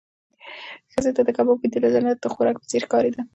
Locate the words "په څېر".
2.59-2.81